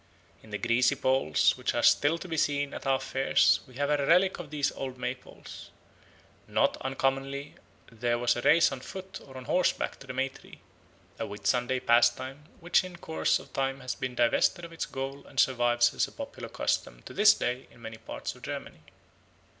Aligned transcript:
In 0.41 0.49
the 0.49 0.57
greasy 0.57 0.95
poles 0.95 1.55
which 1.57 1.75
are 1.75 1.83
still 1.83 2.17
to 2.17 2.27
be 2.27 2.35
seen 2.35 2.73
at 2.73 2.87
our 2.87 2.99
fairs 2.99 3.59
we 3.67 3.75
have 3.75 3.91
a 3.91 4.03
relic 4.07 4.39
of 4.39 4.49
these 4.49 4.71
old 4.71 4.97
May 4.97 5.13
poles. 5.13 5.69
Not 6.47 6.75
uncommonly 6.77 7.53
there 7.91 8.17
was 8.17 8.35
a 8.35 8.41
race 8.41 8.71
on 8.71 8.79
foot 8.79 9.21
or 9.23 9.37
on 9.37 9.45
horseback 9.45 9.99
to 9.99 10.07
the 10.07 10.13
May 10.13 10.29
tree 10.29 10.57
a 11.19 11.25
Whitsunday 11.27 11.85
pastime 11.85 12.45
which 12.61 12.83
in 12.83 12.95
course 12.97 13.37
of 13.37 13.53
time 13.53 13.79
has 13.81 13.93
been 13.93 14.15
divested 14.15 14.65
of 14.65 14.73
its 14.73 14.87
goal 14.87 15.23
and 15.27 15.39
survives 15.39 15.93
as 15.93 16.07
a 16.07 16.11
popular 16.11 16.49
custom 16.49 17.03
to 17.03 17.13
this 17.13 17.35
day 17.35 17.67
in 17.69 17.79
many 17.83 17.97
parts 17.99 18.33
of 18.33 18.41
Germany." 18.41 18.81